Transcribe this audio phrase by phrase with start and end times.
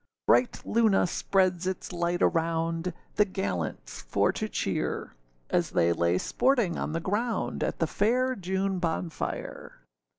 [0.25, 5.13] Bright Luna spreads its light around, The gallants for to cheer;
[5.51, 9.73] As they lay sporting on the ground, At the fair June bonfire.